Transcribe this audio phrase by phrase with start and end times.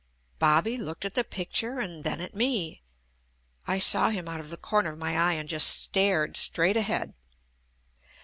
[0.39, 2.81] "Bobby" looked at the picture and then at me.
[3.67, 7.13] I saw him out of the corner of my eye and just stared straight ahead.